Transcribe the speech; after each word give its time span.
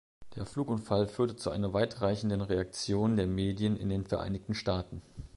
Der 0.35 0.47
Flugunfall 0.47 1.07
führte 1.07 1.35
zu 1.35 1.51
einer 1.51 1.73
weitreichenden 1.73 2.41
Reaktion 2.41 3.17
der 3.17 3.27
Medien 3.27 3.77
in 3.77 3.89
den 3.89 4.03
Vereinigten 4.03 4.55
Staaten. 4.55 5.03